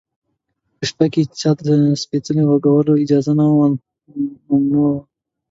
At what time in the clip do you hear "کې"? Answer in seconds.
1.13-1.21